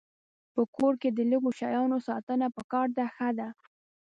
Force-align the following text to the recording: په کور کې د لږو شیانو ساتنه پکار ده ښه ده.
په 0.53 0.61
کور 0.75 0.93
کې 1.01 1.09
د 1.17 1.19
لږو 1.31 1.51
شیانو 1.59 1.97
ساتنه 2.07 2.47
پکار 2.57 2.87
ده 2.97 3.05
ښه 3.15 3.29
ده. 3.39 3.47